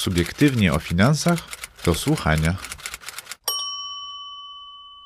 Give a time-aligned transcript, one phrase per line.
[0.00, 1.38] Subiektywnie o finansach
[1.84, 2.56] do słuchania.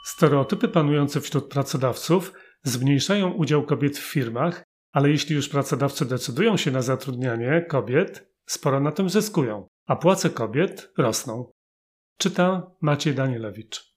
[0.04, 2.32] Stereotypy panujące wśród pracodawców
[2.62, 8.80] zmniejszają udział kobiet w firmach, ale jeśli już pracodawcy decydują się na zatrudnianie kobiet, sporo
[8.80, 11.52] na tym zyskują, a płace kobiet rosną.
[12.18, 13.94] Czyta Maciej Danielewicz.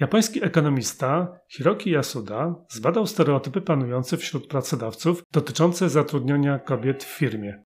[0.00, 7.64] Japoński ekonomista Hiroki Yasuda zbadał stereotypy panujące wśród pracodawców dotyczące zatrudniania kobiet w firmie.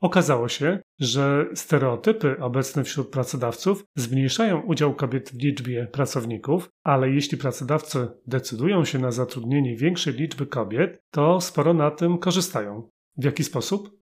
[0.00, 7.38] Okazało się, że stereotypy obecne wśród pracodawców zmniejszają udział kobiet w liczbie pracowników, ale jeśli
[7.38, 12.88] pracodawcy decydują się na zatrudnienie większej liczby kobiet, to sporo na tym korzystają.
[13.16, 14.00] W jaki sposób?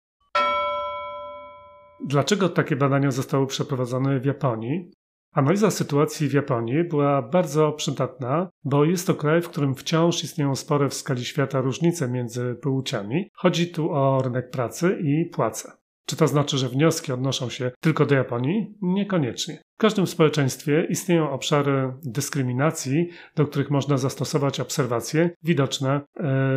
[2.07, 4.91] Dlaczego takie badania zostały przeprowadzone w Japonii?
[5.33, 10.57] Analiza sytuacji w Japonii była bardzo przydatna, bo jest to kraj, w którym wciąż istnieją
[10.57, 13.31] spore w skali świata różnice między płciami.
[13.35, 15.78] Chodzi tu o rynek pracy i płace.
[16.09, 18.75] Czy to znaczy, że wnioski odnoszą się tylko do Japonii?
[18.83, 19.59] Niekoniecznie.
[19.79, 26.01] W każdym społeczeństwie istnieją obszary dyskryminacji, do których można zastosować obserwacje widoczne e,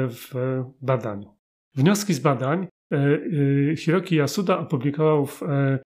[0.07, 0.31] w
[0.81, 1.35] badaniu.
[1.75, 2.97] Wnioski z badań e,
[3.72, 5.41] e, Hiroki Yasuda opublikował w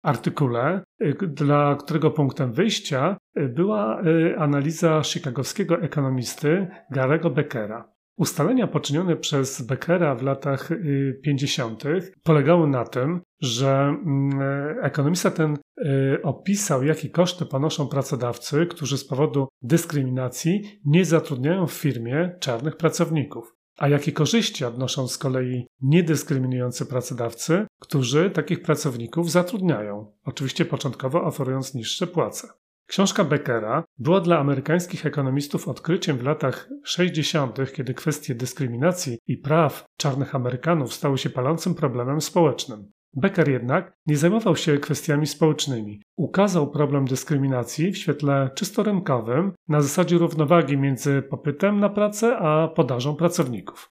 [0.02, 0.82] artykule,
[1.20, 4.02] dla którego punktem wyjścia była
[4.38, 7.93] analiza chicagowskiego ekonomisty Garego Beckera.
[8.16, 10.70] Ustalenia poczynione przez Beckera w latach
[11.22, 11.84] 50.
[11.84, 14.38] Y, polegały na tym, że mm,
[14.82, 21.72] ekonomista ten y, opisał, jakie koszty ponoszą pracodawcy, którzy z powodu dyskryminacji nie zatrudniają w
[21.72, 23.54] firmie czarnych pracowników.
[23.78, 31.74] A jakie korzyści odnoszą z kolei niedyskryminujący pracodawcy, którzy takich pracowników zatrudniają, oczywiście początkowo oferując
[31.74, 32.48] niższe płace.
[32.86, 39.84] Książka Beckera była dla amerykańskich ekonomistów odkryciem w latach 60., kiedy kwestie dyskryminacji i praw
[39.96, 42.92] czarnych Amerykanów stały się palącym problemem społecznym.
[43.16, 46.02] Becker jednak nie zajmował się kwestiami społecznymi.
[46.16, 52.68] Ukazał problem dyskryminacji w świetle czysto rynkowym, na zasadzie równowagi między popytem na pracę a
[52.68, 53.90] podażą pracowników.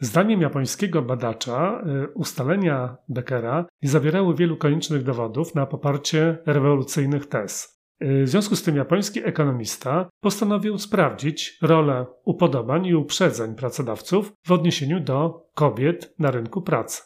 [0.00, 7.71] Zdaniem japońskiego badacza y, ustalenia Beckera nie zawierały wielu koniecznych dowodów na poparcie rewolucyjnych tez.
[8.02, 15.00] W związku z tym japoński ekonomista postanowił sprawdzić rolę upodobań i uprzedzeń pracodawców w odniesieniu
[15.00, 17.02] do kobiet na rynku pracy.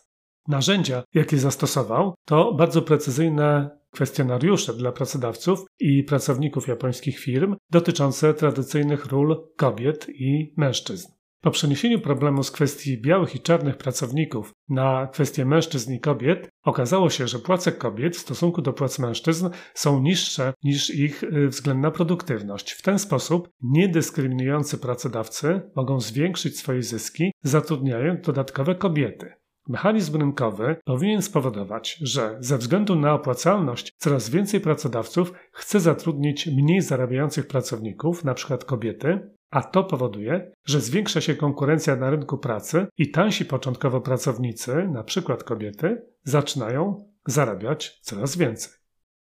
[0.49, 9.06] Narzędzia, jakie zastosował, to bardzo precyzyjne kwestionariusze dla pracodawców i pracowników japońskich firm dotyczące tradycyjnych
[9.06, 11.16] ról kobiet i mężczyzn.
[11.41, 17.11] Po przeniesieniu problemu z kwestii białych i czarnych pracowników na kwestie mężczyzn i kobiet, okazało
[17.11, 21.91] się, że płace kobiet w stosunku do płac mężczyzn są niższe niż ich y, względna
[21.91, 22.73] produktywność.
[22.73, 29.33] W ten sposób niedyskryminujący pracodawcy mogą zwiększyć swoje zyski, zatrudniając dodatkowe kobiety.
[29.69, 36.81] Mechanizm rynkowy powinien spowodować, że ze względu na opłacalność coraz więcej pracodawców chce zatrudnić mniej
[36.81, 38.59] zarabiających pracowników, np.
[38.67, 44.73] kobiety, a to powoduje, że zwiększa się konkurencja na rynku pracy i tańsi początkowo pracownicy,
[44.73, 45.37] np.
[45.45, 48.73] kobiety, zaczynają zarabiać coraz więcej.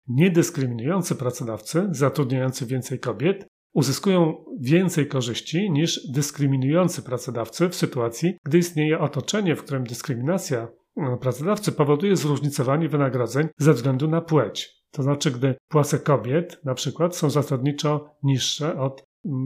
[0.07, 8.99] Niedyskryminujący pracodawcy zatrudniający więcej kobiet uzyskują więcej korzyści niż dyskryminujący pracodawcy w sytuacji, gdy istnieje
[8.99, 14.83] otoczenie, w którym dyskryminacja e, pracodawcy powoduje zróżnicowanie wynagrodzeń ze względu na płeć.
[14.91, 19.03] To znaczy, gdy płace kobiet na przykład są zasadniczo niższe od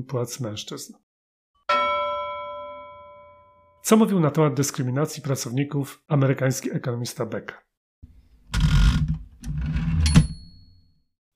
[0.07, 0.93] płac mężczyzn.
[3.83, 7.57] Co mówił na temat dyskryminacji pracowników amerykański ekonomista Becker?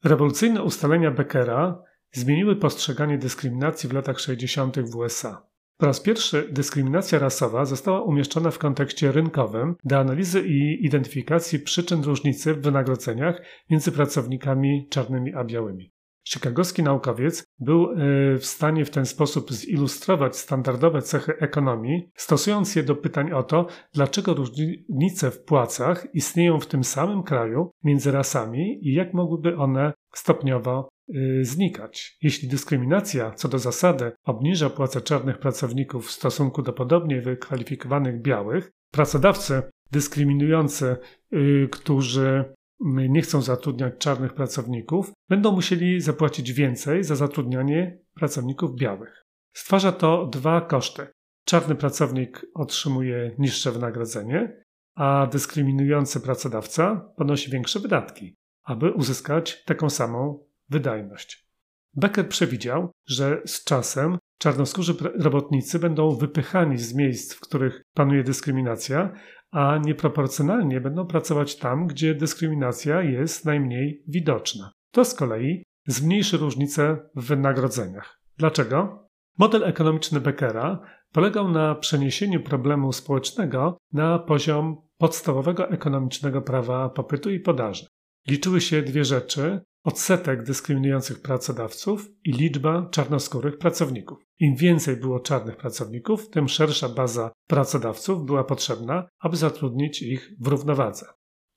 [0.03, 4.79] Rewolucyjne ustalenia Beckera zmieniły postrzeganie dyskryminacji w latach 60.
[4.79, 5.47] w USA.
[5.78, 12.03] Po raz pierwszy dyskryminacja rasowa została umieszczona w kontekście rynkowym do analizy i identyfikacji przyczyn
[12.03, 15.91] różnicy w wynagrodzeniach między pracownikami czarnymi a białymi.
[16.30, 17.96] Chicagowski naukowiec był e,
[18.38, 23.68] w stanie w ten sposób zilustrować standardowe cechy ekonomii, stosując je do pytań o to,
[23.94, 29.94] dlaczego różnice w płacach istnieją w tym samym kraju między rasami i jak mogłyby one
[30.14, 32.18] stopniowo Y, znikać.
[32.22, 38.72] Jeśli dyskryminacja co do zasady obniża płace czarnych pracowników w stosunku do podobnie wykwalifikowanych białych,
[38.91, 40.97] pracodawcy dyskryminujący,
[41.34, 42.53] y, którzy
[42.85, 49.25] nie chcą zatrudniać czarnych pracowników, będą musieli zapłacić więcej za zatrudnianie pracowników białych.
[49.53, 51.07] Stwarza to dwa koszty.
[51.45, 54.63] Czarny pracownik otrzymuje niższe wynagrodzenie,
[54.95, 61.47] a dyskryminujący pracodawca ponosi większe wydatki, aby uzyskać taką samą wydajność.
[61.93, 69.13] Becker przewidział, że z czasem czarnoskórzy robotnicy będą wypychani z miejsc, w których panuje dyskryminacja,
[69.52, 74.72] a nieproporcjonalnie będą pracować tam, gdzie dyskryminacja jest najmniej widoczna.
[74.92, 78.20] To z kolei zmniejszy różnice w wynagrodzeniach.
[78.38, 79.08] Dlaczego?
[79.38, 80.80] Model ekonomiczny Beckera
[81.12, 87.86] polegał na przeniesieniu problemu społecznego na poziom podstawowego ekonomicznego prawa popytu i podaży.
[88.28, 94.19] Liczyły się dwie rzeczy: odsetek dyskryminujących pracodawców i liczba czarnoskórych pracowników.
[94.39, 100.47] Im więcej było czarnych pracowników, tym szersza baza pracodawców była potrzebna, aby zatrudnić ich w
[100.47, 101.05] równowadze.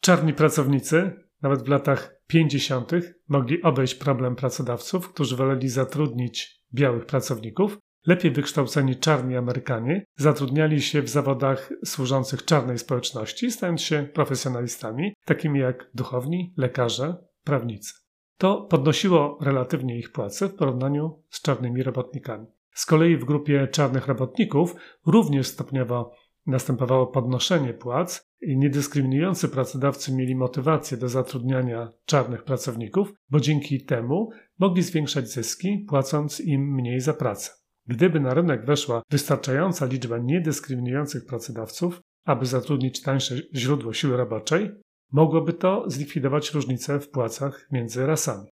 [0.00, 1.12] Czarni pracownicy,
[1.42, 2.92] nawet w latach 50.,
[3.28, 7.78] mogli obejść problem pracodawców, którzy woleli zatrudnić białych pracowników.
[8.06, 15.60] Lepiej wykształceni czarni Amerykanie zatrudniali się w zawodach służących czarnej społeczności, stając się profesjonalistami, takimi
[15.60, 18.03] jak duchowni, lekarze, prawnicy.
[18.38, 22.46] To podnosiło relatywnie ich płace w porównaniu z czarnymi robotnikami.
[22.74, 24.74] Z kolei w grupie czarnych robotników
[25.06, 26.12] również stopniowo
[26.46, 34.30] następowało podnoszenie płac i niedyskryminujący pracodawcy mieli motywację do zatrudniania czarnych pracowników, bo dzięki temu
[34.58, 37.50] mogli zwiększać zyski, płacąc im mniej za pracę.
[37.86, 44.70] Gdyby na rynek weszła wystarczająca liczba niedyskryminujących pracodawców, aby zatrudnić tańsze źródło siły roboczej,
[45.12, 48.48] mogłoby to zlikwidować różnice w płacach między rasami.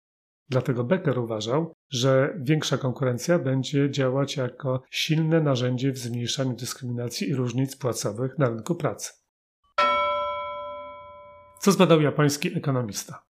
[0.49, 7.35] Dlatego Becker uważał, że większa konkurencja będzie działać jako silne narzędzie w zmniejszaniu dyskryminacji i
[7.35, 9.13] różnic płacowych na rynku pracy.
[11.61, 13.23] Co zbadał japoński ekonomista?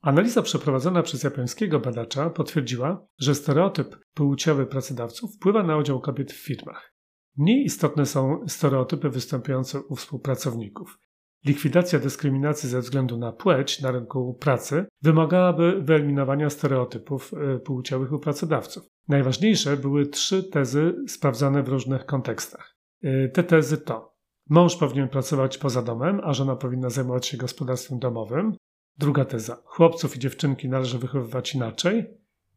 [0.00, 6.44] Analiza przeprowadzona przez japońskiego badacza potwierdziła, że stereotyp płciowy pracodawców wpływa na udział kobiet w
[6.44, 6.94] firmach.
[7.36, 10.98] Mniej istotne są stereotypy występujące u współpracowników.
[11.44, 18.18] Likwidacja dyskryminacji ze względu na płeć na rynku pracy wymagałaby wyeliminowania stereotypów e, płciowych u
[18.18, 18.84] pracodawców.
[19.08, 22.76] Najważniejsze były trzy tezy sprawdzane w różnych kontekstach.
[23.02, 24.14] E, te tezy to
[24.48, 28.56] mąż powinien pracować poza domem, a żona powinna zajmować się gospodarstwem domowym.
[28.98, 32.06] Druga teza chłopców i dziewczynki należy wychowywać inaczej.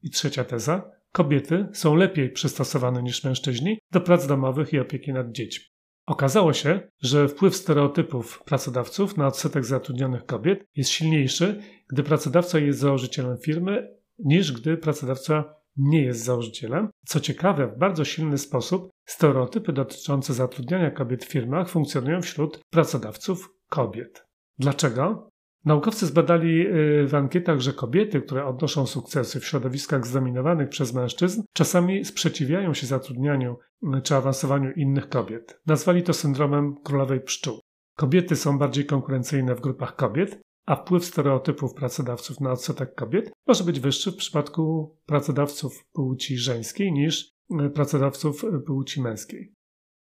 [0.04, 5.32] I trzecia teza kobiety są lepiej przystosowane niż mężczyźni do prac domowych i opieki nad
[5.32, 5.66] dziećmi.
[6.06, 12.80] Okazało się, że wpływ stereotypów pracodawców na odsetek zatrudnionych kobiet jest silniejszy, gdy pracodawca jest
[12.80, 16.90] założycielem firmy, niż gdy pracodawca nie jest założycielem.
[17.06, 23.50] Co ciekawe, w bardzo silny sposób stereotypy dotyczące zatrudniania kobiet w firmach funkcjonują wśród pracodawców
[23.70, 24.26] kobiet.
[24.58, 25.30] Dlaczego?
[25.66, 31.44] Naukowcy zbadali y, w ankietach, że kobiety, które odnoszą sukcesy w środowiskach zdominowanych przez mężczyzn,
[31.54, 35.62] czasami sprzeciwiają się zatrudnianiu y, czy awansowaniu innych kobiet.
[35.66, 37.60] Nazwali to syndromem królowej pszczół.
[37.96, 43.64] Kobiety są bardziej konkurencyjne w grupach kobiet, a wpływ stereotypów pracodawców na odsetek kobiet może
[43.64, 47.32] być wyższy w przypadku pracodawców płci żeńskiej niż
[47.66, 49.54] y, pracodawców płci męskiej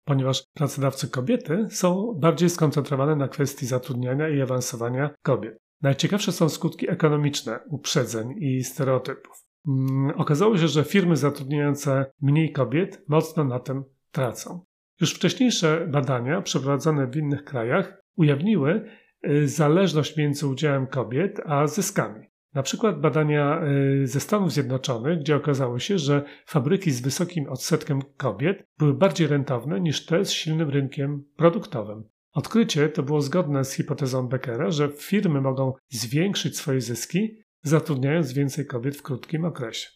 [0.04, 5.58] ponieważ pracodawcy kobiety są bardziej skoncentrowane na kwestii zatrudniania i awansowania kobiet.
[5.82, 9.44] Najciekawsze są skutki ekonomiczne uprzedzeń i stereotypów.
[9.68, 14.64] Mm, okazało się, że firmy zatrudniające mniej kobiet mocno na tym tracą.
[15.00, 18.84] Już wcześniejsze badania przeprowadzone w innych krajach ujawniły
[19.28, 22.31] y, zależność między udziałem kobiet a zyskami.
[22.54, 23.62] Na przykład badania
[24.02, 29.26] y, ze Stanów Zjednoczonych, gdzie okazało się, że fabryki z wysokim odsetkiem kobiet były bardziej
[29.26, 32.04] rentowne niż te z silnym rynkiem produktowym.
[32.32, 38.66] Odkrycie to było zgodne z hipotezą Beckera, że firmy mogą zwiększyć swoje zyski, zatrudniając więcej
[38.66, 39.88] kobiet w krótkim okresie.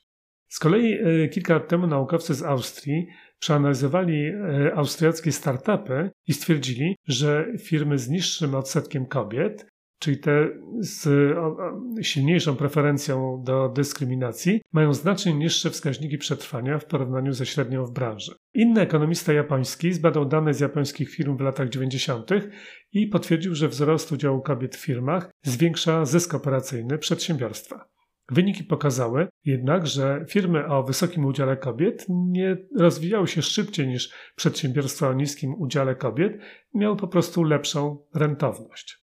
[0.49, 3.07] Z kolei y, kilka lat temu naukowcy z Austrii
[3.39, 9.67] przeanalizowali y, austriackie startupy i stwierdzili, że firmy z niższym odsetkiem kobiet
[9.99, 10.49] czyli te
[10.81, 11.09] z
[12.03, 18.33] silniejszą preferencją do dyskryminacji, mają znacznie niższe wskaźniki przetrwania w porównaniu ze średnią w branży.
[18.55, 22.31] Inny ekonomista japoński zbadał dane z japońskich firm w latach 90.
[22.93, 27.89] i potwierdził, że wzrost udziału kobiet w firmach zwiększa zysk operacyjny przedsiębiorstwa.
[28.31, 35.09] Wyniki pokazały jednak, że firmy o wysokim udziale kobiet nie rozwijały się szybciej niż przedsiębiorstwa
[35.09, 36.39] o niskim udziale kobiet,
[36.75, 39.06] miały po prostu lepszą rentowność.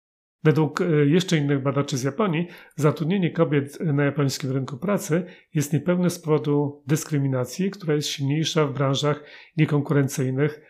[0.47, 5.25] Według e, jeszcze innych badaczy z Japonii, zatrudnienie kobiet na japońskim rynku pracy
[5.55, 9.25] jest niepełne z powodu dyskryminacji, która jest silniejsza w branżach
[9.57, 10.61] niekonkurencyjnych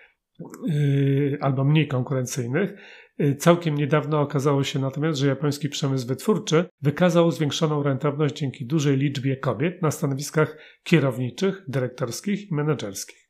[0.66, 2.74] yy, albo mniej konkurencyjnych.
[3.18, 8.96] Yy, całkiem niedawno okazało się natomiast, że japoński przemysł wytwórczy wykazał zwiększoną rentowność dzięki dużej
[8.96, 13.25] liczbie kobiet na stanowiskach kierowniczych, dyrektorskich i menedżerskich.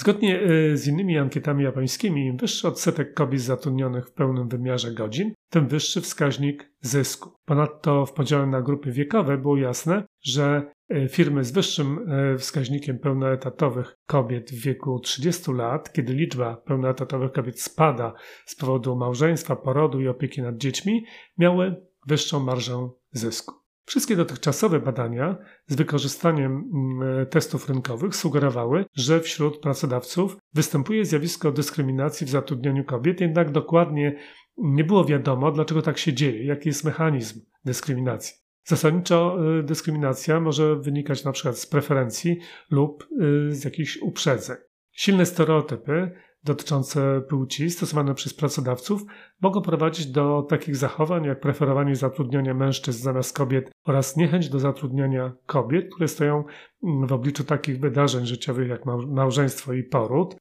[0.00, 5.34] Zgodnie y, z innymi ankietami japońskimi, im wyższy odsetek kobiet zatrudnionych w pełnym wymiarze godzin,
[5.50, 7.30] tym wyższy wskaźnik zysku.
[7.44, 12.98] Ponadto w podziale na grupy wiekowe było jasne, że y, firmy z wyższym y, wskaźnikiem
[12.98, 18.14] pełnoetatowych kobiet w wieku 30 lat, kiedy liczba pełnoetatowych kobiet spada
[18.46, 21.04] z powodu małżeństwa, porodu i opieki nad dziećmi,
[21.38, 21.76] miały
[22.06, 23.59] wyższą marżę zysku.
[23.90, 32.26] Wszystkie dotychczasowe badania z wykorzystaniem mm, testów rynkowych sugerowały, że wśród pracodawców występuje zjawisko dyskryminacji
[32.26, 34.16] w zatrudnianiu kobiet, jednak dokładnie
[34.58, 38.36] nie było wiadomo, dlaczego tak się dzieje, jaki jest mechanizm dyskryminacji.
[38.64, 42.38] Zasadniczo y, dyskryminacja może wynikać przykład z preferencji
[42.70, 44.56] lub y, z jakichś uprzedzeń.
[44.92, 46.10] Silne stereotypy
[46.44, 49.02] dotyczące płci stosowane przez pracodawców
[49.40, 55.32] mogą prowadzić do takich zachowań jak preferowanie zatrudniania mężczyzn zamiast kobiet oraz niechęć do zatrudniania
[55.46, 56.44] kobiet, które stoją
[56.82, 60.36] w obliczu takich wydarzeń życiowych jak małżeństwo i poród.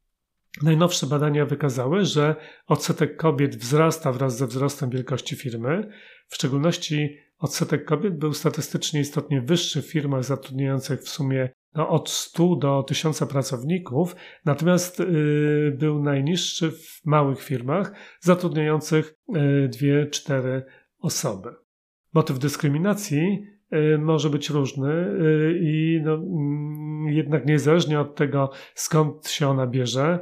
[0.63, 2.35] Najnowsze badania wykazały, że
[2.67, 5.89] odsetek kobiet wzrasta wraz ze wzrostem wielkości firmy.
[6.27, 12.09] W szczególności odsetek kobiet był statystycznie istotnie wyższy w firmach zatrudniających w sumie no, od
[12.09, 19.15] 100 do 1000 pracowników, natomiast y, był najniższy w małych firmach zatrudniających
[19.69, 20.63] 2-4 y,
[20.99, 21.49] osoby.
[22.13, 29.27] Motyw dyskryminacji y, może być różny y, i no, mm, jednak niezależnie od tego, skąd
[29.27, 30.19] się ona bierze,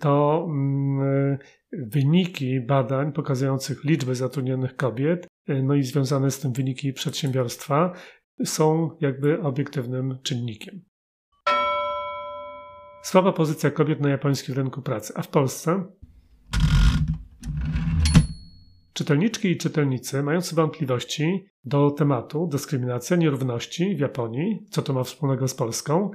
[0.00, 1.38] to mm,
[1.72, 5.26] wyniki badań pokazujących liczbę zatrudnionych kobiet,
[5.62, 7.92] no i związane z tym wyniki przedsiębiorstwa,
[8.44, 10.84] są jakby obiektywnym czynnikiem.
[13.02, 15.84] Słaba pozycja kobiet na japońskim rynku pracy, a w Polsce?
[18.92, 25.48] Czytelniczki i czytelnicy mający wątpliwości do tematu dyskryminacja, nierówności w Japonii, co to ma wspólnego
[25.48, 26.10] z Polską?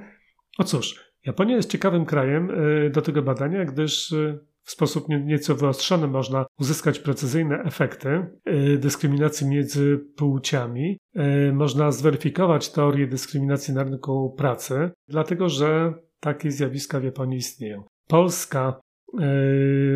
[0.58, 5.54] O cóż, Japonia jest ciekawym krajem y, do tego badania, gdyż y, w sposób nieco
[5.54, 10.98] wyostrzony można uzyskać precyzyjne efekty y, dyskryminacji między płciami.
[11.48, 17.84] Y, można zweryfikować teorię dyskryminacji na rynku pracy, dlatego że takie zjawiska w Japonii istnieją.
[18.08, 18.80] Polska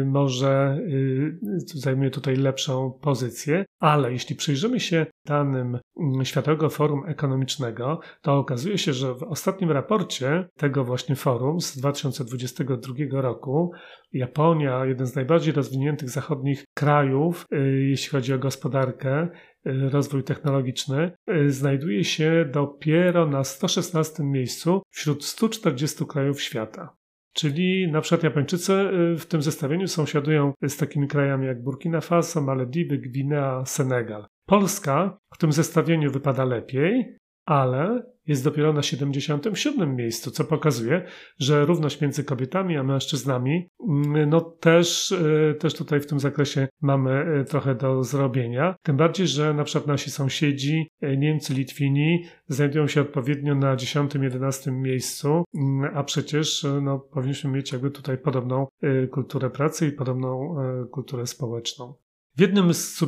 [0.04, 8.00] może yy, zajmuje tutaj lepszą pozycję, ale jeśli przyjrzymy się danym mm, Światowego Forum Ekonomicznego,
[8.22, 13.72] to okazuje się, że w ostatnim raporcie tego właśnie forum z 2022 roku
[14.12, 19.28] Japonia, jeden z najbardziej rozwiniętych zachodnich krajów, yy, jeśli chodzi o gospodarkę,
[19.64, 21.12] rozwój technologiczny,
[21.46, 27.01] znajduje się dopiero na 116 miejscu wśród 140 krajów świata.
[27.32, 32.40] Czyli na przykład Japończycy y, w tym zestawieniu sąsiadują z takimi krajami jak Burkina Faso,
[32.40, 34.26] Malediwy, Gwinea, Senegal.
[34.46, 41.04] Polska w tym zestawieniu wypada lepiej, ale jest dopiero na 77 miejscu, co pokazuje,
[41.38, 46.68] że równość między kobietami a mężczyznami, mm, no też, e, też tutaj w tym zakresie
[46.80, 48.76] mamy e, trochę do zrobienia.
[48.82, 54.72] Tym bardziej, że na przykład nasi sąsiedzi, e, Niemcy, Litwini, znajdują się odpowiednio na 10-11
[54.72, 58.66] miejscu, mm, a przecież no, powinniśmy mieć jakby tutaj podobną
[59.10, 60.56] kulturę pracy i podobną
[60.90, 61.94] kulturę społeczną.
[62.36, 62.98] W jednym z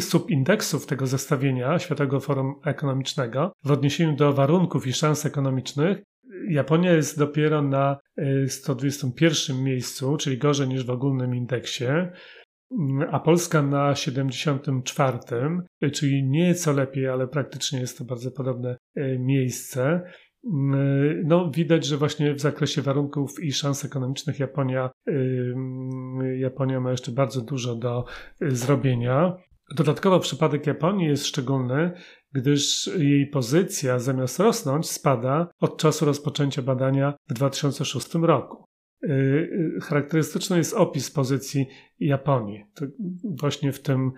[0.00, 5.98] subindeksów tego zestawienia Światowego Forum Ekonomicznego w odniesieniu do warunków i szans ekonomicznych
[6.48, 7.98] Japonia jest dopiero na
[8.48, 11.84] 121 y, miejscu, czyli gorzej niż w ogólnym indeksie,
[13.10, 15.18] a Polska na 74,
[15.84, 20.02] y, czyli nieco lepiej, ale praktycznie jest to bardzo podobne y, miejsce.
[21.24, 24.90] No, widać, że właśnie w zakresie warunków i szans ekonomicznych Japonia,
[26.48, 28.04] Japonia ma jeszcze bardzo dużo do
[28.42, 29.36] y, zrobienia.
[29.76, 31.92] Dodatkowo przypadek Japonii jest szczególny,
[32.32, 38.64] gdyż jej pozycja zamiast rosnąć spada od czasu rozpoczęcia badania w 2006 roku.
[39.04, 41.66] Y, y, charakterystyczny jest opis pozycji
[41.98, 42.64] Japonii,
[43.24, 44.12] właśnie w tym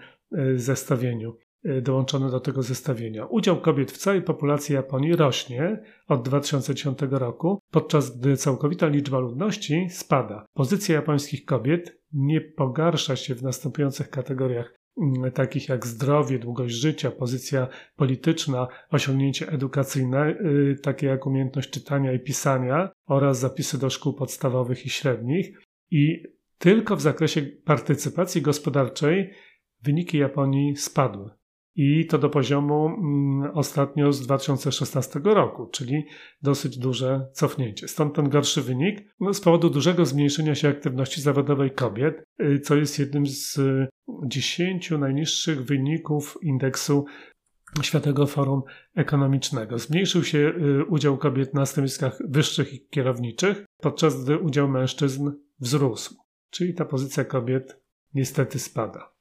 [0.55, 1.37] zestawieniu.
[1.67, 3.27] Y, dołączone do tego zestawienia.
[3.27, 9.87] Udział kobiet w całej populacji Japonii rośnie od 2010 roku, podczas gdy całkowita liczba ludności
[9.91, 10.47] spada.
[10.55, 17.11] Pozycja japońskich kobiet nie pogarsza się w następujących kategoriach mm, takich jak zdrowie, długość życia,
[17.11, 24.12] pozycja polityczna, osiągnięcie edukacyjne, y, takie jak umiejętność czytania i pisania oraz zapisy do szkół
[24.12, 25.59] podstawowych i średnich.
[25.90, 26.23] I
[26.59, 29.31] tylko w zakresie partycypacji gospodarczej
[29.83, 31.40] wyniki Japonii spadły
[31.83, 36.07] i to do poziomu mm, ostatnio z 2016 roku, czyli
[36.43, 37.89] dosyć duże cofnięcie.
[37.89, 42.77] Stąd ten gorszy wynik no, z powodu dużego zmniejszenia się aktywności zawodowej kobiet, y, co
[42.77, 43.61] jest jednym z
[44.27, 47.05] 10 najniższych wyników indeksu
[47.83, 48.63] Światowego Forum
[48.95, 49.79] Ekonomicznego.
[49.79, 56.15] Zmniejszył się y, udział kobiet na stanowiskach wyższych i kierowniczych, podczas gdy udział mężczyzn wzrósł.
[56.51, 57.81] Czyli ta pozycja kobiet
[58.15, 59.13] niestety spada.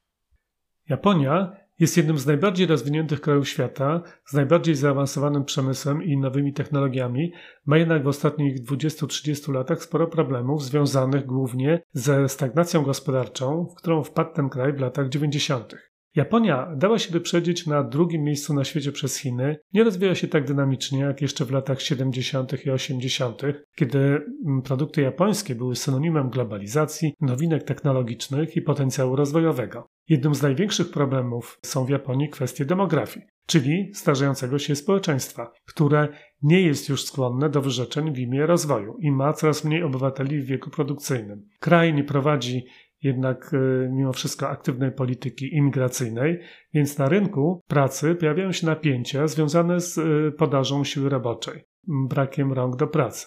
[0.88, 7.32] Japonia jest jednym z najbardziej rozwiniętych krajów świata, z najbardziej zaawansowanym przemysłem i nowymi technologiami,
[7.66, 14.02] ma jednak w ostatnich 20-30 latach sporo problemów związanych głównie ze stagnacją gospodarczą, w którą
[14.02, 15.74] wpadł ten kraj w latach 90.
[16.14, 20.44] Japonia dała się wyprzedzić na drugim miejscu na świecie przez Chiny, nie rozwija się tak
[20.44, 22.66] dynamicznie jak jeszcze w latach 70.
[22.66, 23.42] i 80.,
[23.76, 29.88] kiedy mm, produkty japońskie były synonimem globalizacji, nowinek technologicznych i potencjału rozwojowego.
[30.10, 36.08] Jednym z największych problemów są w Japonii kwestie demografii, czyli starzejącego się społeczeństwa, które
[36.42, 40.46] nie jest już skłonne do wyrzeczeń w imię rozwoju i ma coraz mniej obywateli w
[40.46, 41.48] wieku produkcyjnym.
[41.60, 42.64] Kraj nie prowadzi
[43.02, 46.40] jednak e, mimo wszystko aktywnej polityki imigracyjnej,
[46.74, 52.76] więc na rynku pracy pojawiają się napięcia związane z e, podażą siły roboczej, brakiem rąk
[52.76, 53.26] do pracy.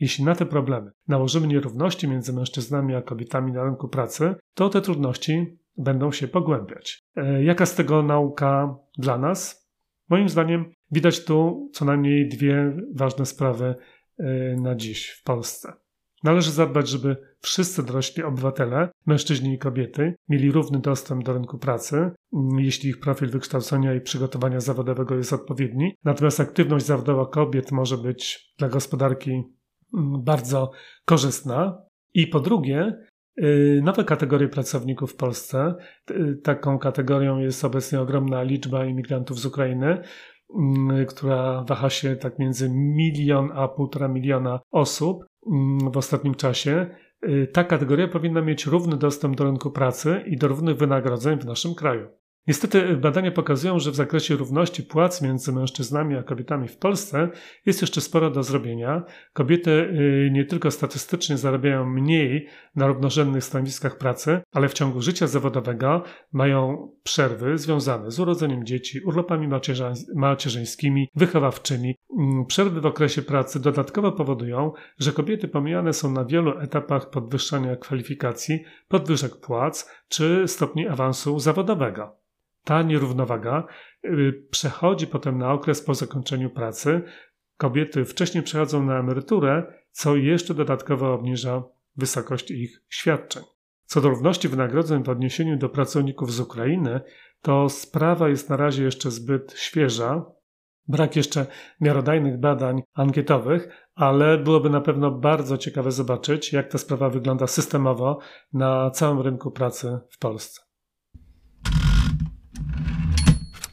[0.00, 4.80] Jeśli na te problemy nałożymy nierówności między mężczyznami a kobietami na rynku pracy, to te
[4.80, 6.98] trudności będą się pogłębiać.
[7.16, 9.68] E, jaka z tego nauka dla nas?
[10.08, 13.74] Moim zdaniem widać tu co najmniej dwie ważne sprawy
[14.56, 15.72] na dziś w Polsce.
[16.24, 21.96] Należy zadbać, żeby wszyscy dorośli obywatele, mężczyźni i kobiety, mieli równy dostęp do rynku pracy,
[21.96, 25.94] mm, jeśli ich profil wykształcenia i przygotowania zawodowego jest odpowiedni.
[26.04, 30.70] Natomiast aktywność zawodowa kobiet może być dla gospodarki mm, bardzo
[31.04, 31.82] korzystna.
[32.14, 32.98] I po drugie,
[33.82, 35.74] nowe kategorie pracowników w Polsce.
[36.10, 40.02] Y, taką kategorią jest obecnie ogromna liczba imigrantów z Ukrainy,
[40.56, 45.24] mm, która waha się tak między milion a półtora miliona osób.
[45.52, 46.86] Mm, w ostatnim czasie,
[47.28, 51.46] y, ta kategoria powinna mieć równy dostęp do rynku pracy i do równych wynagrodzeń w
[51.46, 52.08] naszym kraju.
[52.46, 57.28] Niestety badania pokazują, że w zakresie równości płac między mężczyznami a kobietami w Polsce
[57.66, 59.02] jest jeszcze sporo do zrobienia.
[59.32, 65.26] Kobiety y, nie tylko statystycznie zarabiają mniej na równorzędnych stanowiskach pracy, ale w ciągu życia
[65.26, 69.48] zawodowego mają przerwy związane z urodzeniem dzieci, urlopami
[70.14, 71.96] macierzyńskimi, wychowawczymi.
[72.18, 77.76] Mm, przerwy w okresie pracy dodatkowo powodują, że kobiety pomijane są na wielu etapach podwyższania
[77.76, 82.24] kwalifikacji, podwyżek płac czy stopni awansu zawodowego
[82.64, 83.66] ta nierównowaga
[84.04, 87.02] y, przechodzi potem na okres po zakończeniu pracy.
[87.56, 91.62] Kobiety wcześniej przechodzą na emeryturę, co jeszcze dodatkowo obniża
[91.96, 93.42] wysokość ich świadczeń.
[93.86, 97.00] Co do równości wynagrodzeń w odniesieniu do pracowników z Ukrainy,
[97.42, 100.24] to sprawa jest na razie jeszcze zbyt świeża.
[100.88, 101.46] Brak jeszcze
[101.80, 108.18] miarodajnych badań ankietowych, ale byłoby na pewno bardzo ciekawe zobaczyć, jak ta sprawa wygląda systemowo
[108.52, 110.63] na całym rynku pracy w Polsce.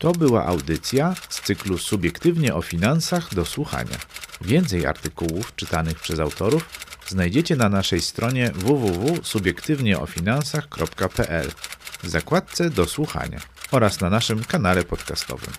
[0.01, 3.97] To była audycja z cyklu Subiektywnie o finansach do słuchania.
[4.41, 6.69] Więcej artykułów czytanych przez autorów
[7.07, 11.51] znajdziecie na naszej stronie www.subiektywnieofinansach.pl
[12.03, 13.39] w zakładce do słuchania
[13.71, 15.51] oraz na naszym kanale podcastowym.